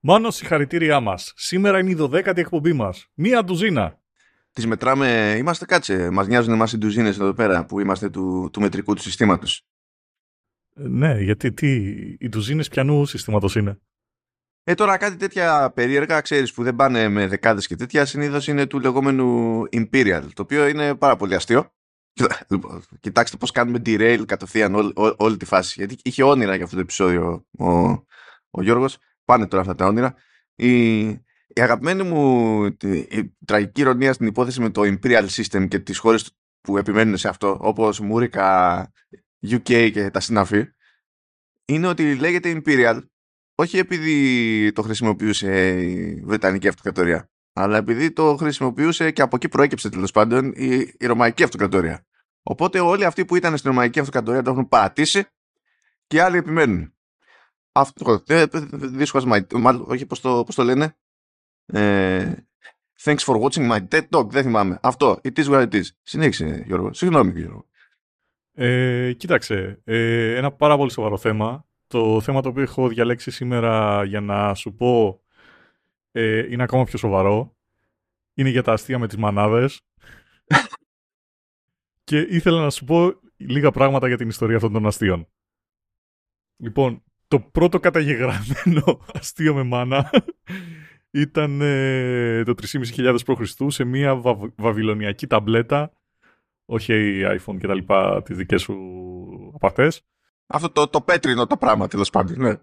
[0.00, 1.32] Μάνος, συγχαρητήριά μας.
[1.36, 3.06] Σήμερα είναι η 12η εκπομπή μας.
[3.14, 3.98] Μία ντουζίνα.
[4.52, 6.10] Τις μετράμε, είμαστε κάτσε.
[6.10, 9.66] Μας νοιάζουν εμάς οι ντουζίνες εδώ πέρα που είμαστε του, του μετρικού του συστήματος.
[10.74, 11.76] Ναι, γιατί τι,
[12.18, 13.80] οι ντουζίνες πιανού συστήματος είναι;
[14.64, 18.66] Ε, τώρα κάτι τέτοια περίεργα, ξέρεις που δεν πάνε με δεκάδες και τέτοια, συνήθως είναι
[18.66, 21.72] του λεγόμενου Imperial, το οποίο είναι πάρα πολύ αστείο.
[22.48, 25.74] Λοιπόν, κοιτάξτε πώς κάνουμε derail κατευθείαν όλη, όλη τη φάση.
[25.76, 27.68] Γιατί είχε όνειρα για αυτό το επεισόδιο ο,
[28.50, 28.98] ο Γιώργος.
[29.28, 30.14] Πάνε τώρα αυτά τα όνειρα.
[30.54, 31.00] Η,
[31.46, 32.64] η αγαπημένη μου
[33.10, 37.28] η, τραγική ηρωνία στην υπόθεση με το Imperial System και τις χώρες που επιμένουν σε
[37.28, 38.92] αυτό, όπως Μούρικα,
[39.48, 40.64] UK και τα συναφή,
[41.64, 43.00] είναι ότι λέγεται Imperial
[43.54, 49.88] όχι επειδή το χρησιμοποιούσε η Βρετανική Αυτοκρατορία, αλλά επειδή το χρησιμοποιούσε και από εκεί προέκυψε
[49.88, 52.06] τέλος πάντων η, η Ρωμαϊκή Αυτοκρατορία.
[52.42, 55.24] Οπότε όλοι αυτοί που ήταν στην Ρωμαϊκή Αυτοκρατορία το έχουν πατήσει
[56.06, 56.92] και άλλοι επιμένουν.
[57.80, 58.22] Αυτό,
[58.72, 60.96] δύσκολο μάλλον, όχι πώς το, πώς το λένε.
[61.66, 62.32] Ε,
[63.02, 64.78] thanks for watching my TED Talk, δεν θυμάμαι.
[64.82, 65.82] Αυτό, it is what it is.
[66.02, 67.66] Συνέχισε Γιώργο, συγγνώμη Γιώργο.
[68.54, 71.66] Ε, κοίταξε, ε, ένα πάρα πολύ σοβαρό θέμα.
[71.86, 75.22] Το θέμα το οποίο έχω διαλέξει σήμερα για να σου πω
[76.12, 77.56] ε, είναι ακόμα πιο σοβαρό.
[78.34, 79.80] Είναι για τα αστεία με τις μανάδες.
[82.04, 85.28] και ήθελα να σου πω λίγα πράγματα για την ιστορία αυτών των αστείων.
[86.56, 90.10] Λοιπόν, το πρώτο καταγεγραμμένο αστείο με μάνα
[91.10, 92.54] ήταν ε, το
[92.96, 93.50] 3.500 π.Χ.
[93.66, 94.20] σε μια
[94.56, 95.92] βαβυλωνιακή ταμπλέτα,
[96.64, 98.76] όχι iPhone και τα λοιπά, τις δικές σου
[99.54, 100.02] απαθές.
[100.46, 102.54] Αυτό το, το πέτρινο το πράγμα, τέλος πάντων, ναι.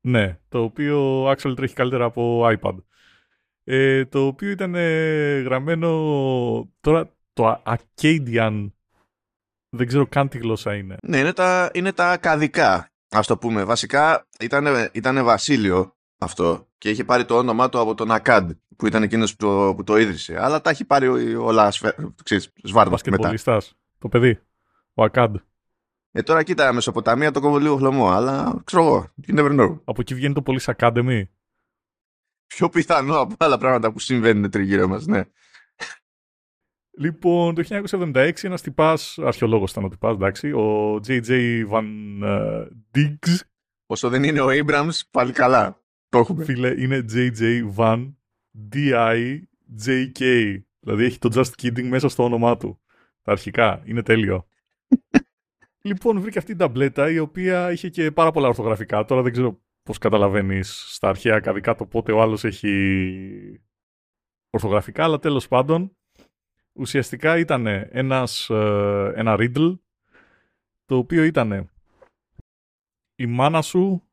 [0.00, 2.76] Ναι, το οποίο actually τρέχει καλύτερα από iPad.
[3.64, 5.88] Ε, το οποίο ήταν ε, γραμμένο
[6.80, 8.70] τώρα το Acadian
[9.76, 10.96] δεν ξέρω καν τι γλώσσα είναι.
[11.02, 12.90] Ναι, είναι τα, είναι τα ακαδικά.
[13.08, 13.64] Α το πούμε.
[13.64, 18.86] Βασικά ήταν, ήτανε βασίλειο αυτό και είχε πάρει το όνομά του από τον Ακάντ που
[18.86, 20.42] ήταν εκείνος που, το, που το ίδρυσε.
[20.42, 21.72] Αλλά τα έχει πάρει όλα
[22.62, 23.32] σβάρδα μετά.
[23.98, 24.40] Το παιδί.
[24.94, 25.36] Ο Ακάντ.
[26.12, 29.12] Ε, τώρα κοίτα, Μεσοποταμία το κόβω λίγο χλωμό, αλλά ξέρω εγώ.
[29.26, 29.80] You never know.
[29.84, 31.22] Από εκεί βγαίνει το Police Academy.
[32.46, 35.22] Πιο πιθανό από άλλα πράγματα που συμβαίνουν τριγύρω μας, ναι.
[37.00, 41.30] Λοιπόν, το 1976 ένας τυπάς, αρχαιολόγος ήταν ο τυπάς, εντάξει, ο J.J.
[41.70, 41.84] Van
[42.22, 43.38] uh, Diggs.
[43.86, 45.82] Όσο δεν είναι ο Abrams, πάλι καλά.
[46.08, 46.44] Το έχουμε.
[46.44, 47.74] Φίλε, είναι J.J.
[47.76, 48.12] Van
[48.72, 50.22] D.I.J.K.
[50.80, 52.80] Δηλαδή έχει το Just Kidding μέσα στο όνομά του.
[53.22, 53.82] Τα αρχικά.
[53.84, 54.46] Είναι τέλειο.
[55.88, 59.04] λοιπόν, βρήκε αυτή την ταμπλέτα η οποία είχε και πάρα πολλά ορθογραφικά.
[59.04, 63.60] Τώρα δεν ξέρω πώς καταλαβαίνεις στα αρχαία ακαδικά το πότε ο άλλος έχει
[64.50, 65.97] ορθογραφικά, αλλά τέλος πάντων
[66.78, 69.78] ουσιαστικά ήταν ένας, ε, ένα riddle
[70.84, 71.70] το οποίο ήταν
[73.20, 74.08] η μάνα σου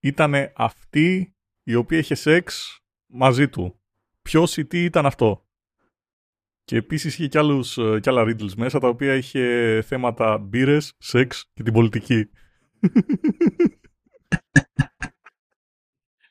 [0.00, 3.80] ήταν αυτή η οποία είχε σεξ μαζί του.
[4.22, 5.48] Ποιος ή τι ήταν αυτό.
[6.64, 10.94] Και επίσης είχε κι, άλλους, ε, κι άλλα riddles μέσα τα οποία είχε θέματα μπύρες,
[10.98, 12.30] σεξ και την πολιτική.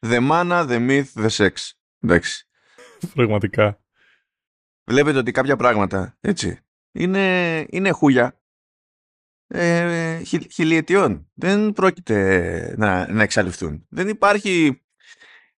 [0.02, 1.52] The mana, the myth, the sex.
[2.00, 2.48] Εντάξει.
[3.14, 3.82] Πραγματικά
[4.90, 6.60] βλέπετε ότι κάποια πράγματα, έτσι,
[6.92, 8.42] είναι, είναι χούλια
[9.48, 11.32] ε, χιλιετιών.
[11.34, 13.86] Δεν πρόκειται να, να εξαλειφθούν.
[13.90, 14.84] Δεν υπάρχει,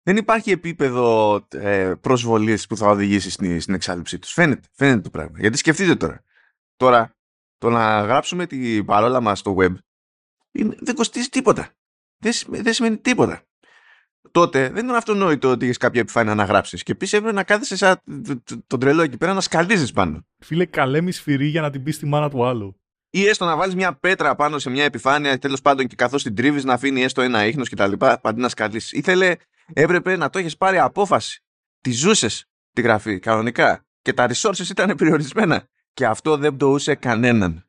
[0.04, 4.32] δεν υπάρχει επίπεδο ε, προσβολής που θα οδηγήσει στην, στην εξάλληψή τους.
[4.32, 5.40] Φαίνεται, φαίνεται το πράγμα.
[5.40, 6.24] Γιατί σκεφτείτε τώρα.
[6.76, 7.18] Τώρα,
[7.58, 9.74] το να γράψουμε την παρόλα μας στο web
[10.52, 11.74] είναι, δεν κοστίζει τίποτα.
[12.18, 13.49] Δεν, δεν σημαίνει τίποτα
[14.32, 16.84] τότε δεν είναι αυτονόητο ότι έχει κάποια επιφάνεια να γράψεις.
[16.84, 18.02] Και επίσης έπρεπε να κάθεσαι σαν
[18.68, 20.26] τον τρελό εκεί πέρα να σκαλίζει πάνω.
[20.40, 22.82] Φίλε, καλέ σφυρί για να την πεις στη μάνα του άλλου.
[23.10, 26.36] Ή έστω να βάλεις μια πέτρα πάνω σε μια επιφάνεια, τέλος πάντων και καθώς την
[26.36, 27.92] τρίβεις να αφήνει έστω ένα ίχνος κτλ.
[28.22, 28.98] Παντί να σκαλίσει.
[28.98, 29.36] Ήθελε,
[29.74, 31.44] έπρεπε να το έχεις πάρει απόφαση.
[31.82, 33.86] Τη ζούσες τη γραφή κανονικά.
[34.02, 35.68] Και τα resources ήταν περιορισμένα.
[35.94, 37.69] Και αυτό δεν πτοούσε κανέναν.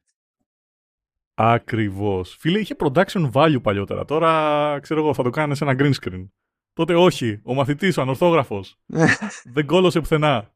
[1.34, 2.36] Ακριβώς.
[2.38, 4.04] Φίλε, είχε production value παλιότερα.
[4.04, 6.28] Τώρα, ξέρω εγώ, θα το κάνεις σε ένα green screen.
[6.72, 7.40] Τότε όχι.
[7.44, 8.76] Ο μαθητής, ο ανορθόγραφος.
[9.54, 10.54] δεν κώλωσε πουθενά.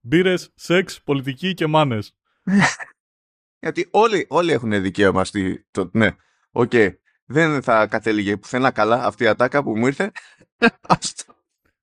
[0.00, 2.16] Μπύρες, σεξ, πολιτική και μάνες.
[3.58, 5.66] Γιατί όλοι, όλοι έχουν δικαίωμα στη.
[5.70, 6.10] Το, ναι.
[6.50, 6.70] Οκ.
[6.72, 6.90] Okay.
[7.24, 10.12] Δεν θα κατέληγε πουθενά καλά αυτή η ατάκα που μου ήρθε.
[10.88, 11.34] Αυτό.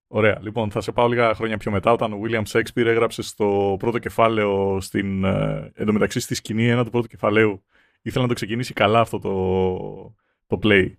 [0.08, 0.40] Ωραία.
[0.42, 4.00] Λοιπόν, θα σε πάω λίγα χρόνια πιο μετά, όταν ο William Shakespeare έγραψε στο πρώτο
[4.00, 5.24] κεφάλαιο στην.
[5.24, 7.64] Ε, εντωμεταξύ στη σκηνή ένα του πρώτου κεφαλαίου.
[8.06, 10.16] Ήθελα να το ξεκινήσει καλά αυτό το,
[10.48, 10.94] το play.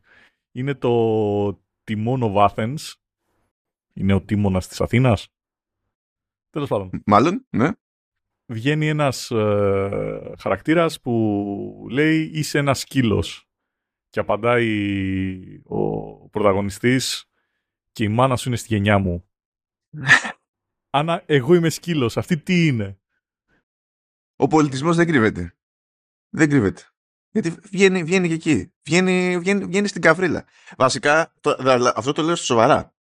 [0.53, 2.93] Είναι το Τιμόν of Athens.
[3.93, 5.29] Είναι ο Τίμωνας της Αθήνας.
[6.51, 7.03] Τέλος πάντων.
[7.07, 7.69] Μάλλον, ναι.
[8.47, 13.49] Βγαίνει ένας ε, χαρακτήρας που λέει είσαι ένας σκύλος.
[14.09, 17.31] Και απαντάει ο πρωταγωνιστής
[17.93, 19.29] και η μάνα σου είναι στη γενιά μου.
[20.91, 22.17] Άννα, εγώ είμαι σκύλος.
[22.17, 22.99] Αυτή τι είναι;
[24.37, 25.57] Ο πολιτισμός δεν κρύβεται.
[26.29, 26.83] Δεν κρύβεται.
[27.35, 28.73] Γιατί βγαίνει, βγαίνει και εκεί.
[28.85, 30.45] Βγαίνει, βγαίνει, βγαίνει στην καβρίλα.
[30.77, 31.57] Βασικά, το,
[31.95, 32.95] αυτό το λέω σοβαρά.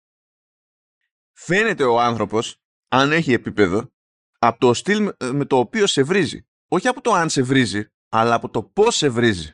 [1.33, 3.91] Φαίνεται ο άνθρωπος, αν έχει επίπεδο,
[4.39, 6.45] από το στυλ με το οποίο σε βρίζει.
[6.67, 9.53] Όχι από το αν σε βρίζει, αλλά από το πώς σε βρίζει.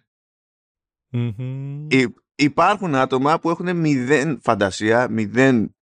[2.36, 5.76] υπάρχουν άτομα που έχουν μηδέν φαντασία, μηδέν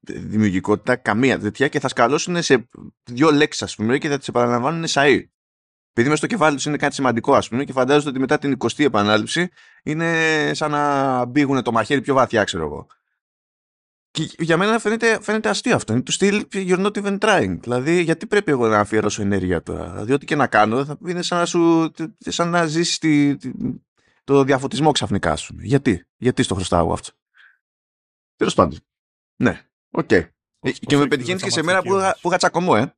[0.00, 2.68] δημιουργικότητα, καμία τέτοια και θα σκαλώσουν σε
[3.02, 5.24] δύο λέξεις ας πούμε και θα τις επαναλαμβάνουν σαΐ.
[5.96, 8.56] Επειδή μέσα στο κεφάλι τους είναι κάτι σημαντικό, ας πούμε, και φαντάζονται ότι μετά την
[8.58, 9.48] 20η επανάληψη
[9.82, 12.86] είναι σαν να μπήγουν το μαχαίρι πιο βαθιά, ξέρω εγώ.
[14.10, 15.92] Και για μένα φαίνεται, φαίνεται αστείο αυτό.
[15.92, 17.58] Είναι του στυλ you're not even trying.
[17.60, 21.22] Δηλαδή, γιατί πρέπει εγώ να αφιερώσω ενέργεια τώρα; Δηλαδή, ό,τι και να κάνω, θα είναι
[21.22, 22.98] σαν να, σου, σαν να ζήσεις
[24.24, 25.62] το διαφωτισμό ξαφνικά, ας πούμε.
[25.64, 27.10] Γιατί, γιατί στο χρωστάω αυτό;
[28.36, 28.78] Τέλος πάντων.
[29.36, 30.08] Ναι, OK.
[30.10, 30.24] Okay.
[30.80, 32.94] Και με πετυχαίνεις και σε μέρα που, που είχα τσακωμό, ε.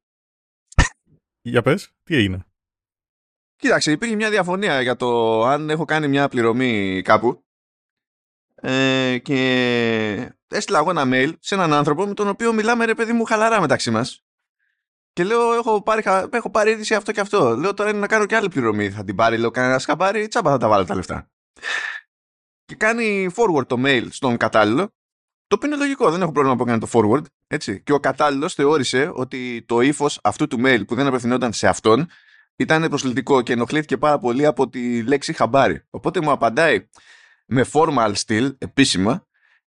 [1.41, 2.47] Για πες, τι έγινε;
[3.57, 7.45] Κοίταξε, υπήρχε μια διαφωνία για το αν έχω κάνει μια πληρωμή κάπου
[8.55, 13.13] ε, και έστειλα εγώ ένα mail σε έναν άνθρωπο με τον οποίο μιλάμε ρε παιδί
[13.13, 14.27] μου χαλαρά μεταξύ μας
[15.13, 17.57] και λέω έχω πάρει, έχω πάρει είδηση αυτό και αυτό.
[17.57, 18.91] Λέω τώρα είναι να κάνω και άλλη πληρωμή.
[18.91, 21.31] Θα την πάρει, λέω κανένας σκαμπάρι, τσάμπα θα τα βάλω τα λεφτά.
[22.65, 24.91] Και κάνει forward το mail στον κατάλληλο
[25.47, 27.23] το οποίο είναι λογικό, δεν έχω πρόβλημα που έκανε το forward.
[27.47, 27.83] Έτσι.
[27.83, 32.09] Και ο κατάλληλος θεώρησε ότι το ύφος αυτού του mail που δεν απευθυνόταν σε αυτόν
[32.57, 35.87] ήταν προσλητικό και ενοχλήθηκε πάρα πολύ από τη λέξη χαμπάρι.
[35.91, 36.89] Οπότε μου απαντάει
[37.47, 39.27] με formal style, επίσημα,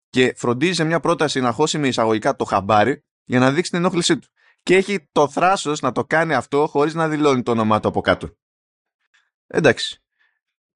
[0.10, 4.20] και φροντίζει μια πρόταση να χώσει με εισαγωγικά το χαμπάρι για να δείξει την ενόχλησή
[4.20, 4.28] του.
[4.64, 8.02] Και έχει το θράσος να το κάνει αυτό χωρίς να δηλώνει το όνομά του από
[8.02, 8.38] κάτω.
[9.48, 10.04] Εντάξει.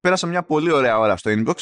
[0.00, 1.54] Πέρασα μια πολύ ωραία ώρα στο inbox.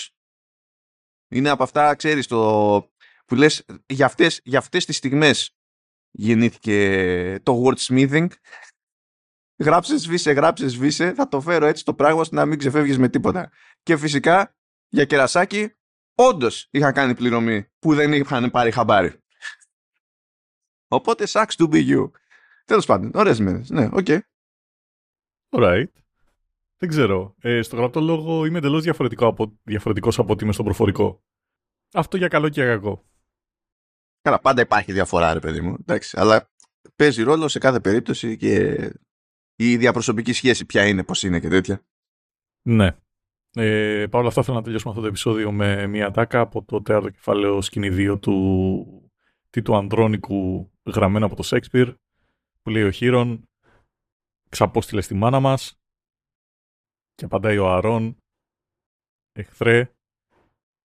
[1.28, 2.90] Είναι από αυτά, ξέρεις, το
[3.26, 5.56] που λες για αυτές, για αυτές τις στιγμές
[6.10, 8.28] γεννήθηκε το wordsmithing
[9.62, 13.08] γράψες, σβήσε, γράψες, σβήσε, θα το φέρω έτσι το πράγμα ώστε να μην ξεφεύγεις με
[13.08, 13.50] τίποτα.
[13.82, 14.54] Και φυσικά
[14.88, 15.74] για κερασάκι,
[16.14, 19.22] όντως είχα κάνει πληρωμή που δεν είχαν πάρει χαμπάρι.
[20.88, 22.10] Οπότε sucks to be you.
[22.64, 23.70] Τέλος πάντων, ωραίες μέρες.
[23.70, 24.06] Ναι, OK.
[24.08, 24.18] Okay.
[25.50, 25.88] Alright.
[26.76, 27.34] Δεν ξέρω.
[27.40, 31.24] Ε, στο γραπτό λόγο είμαι εντελώς διαφορετικό από, διαφορετικός από ότι είμαι στο προφορικό.
[31.92, 33.04] Αυτό για καλό και για κακό.
[34.22, 35.76] Καλά, πάντα υπάρχει διαφορά, ρε παιδί μου.
[35.80, 36.50] Εντάξει, αλλά
[36.96, 38.78] παίζει ρόλο σε κάθε περίπτωση και
[39.56, 41.84] η διαπροσωπική σχέση ποια είναι, πώς είναι και τέτοια.
[42.62, 42.96] Ναι.
[43.54, 46.82] Ε, Παρ' όλα αυτά θέλω να τελειώσουμε αυτό το επεισόδιο με μια ατάκα από το
[46.82, 49.10] τέταρτο κεφάλαιο σκηνή του
[49.50, 51.94] Τίτου Ανδρώνικου γραμμένο από το Σέξπιρ
[52.62, 53.48] που λέει ο Χίρον
[54.48, 55.80] ξαπόστηλε στη μάνα μας
[57.14, 58.16] και απαντάει ο Αρών
[59.32, 59.94] εχθρέ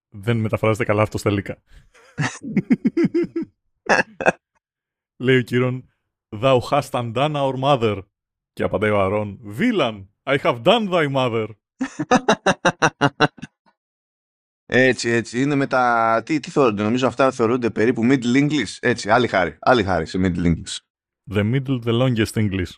[0.09, 1.61] δεν μεταφράζεται καλά αυτό στα λίκα.
[5.23, 5.91] λέει ο Κύρον
[6.29, 8.03] Thou hast undone our mother
[8.57, 11.47] και απαντάει ο Αρών, Villain, I have done thy mother.
[14.65, 15.41] Έτσι, έτσι.
[15.41, 16.21] Είναι με τα.
[16.25, 18.77] Τι, τι θεωρούνται, νομίζω αυτά θεωρούνται περίπου Middle English.
[18.79, 19.57] Έτσι, άλλη χάρη.
[19.59, 20.77] Άλλη χάρη σε Middle English.
[21.35, 22.71] The middle, the longest English.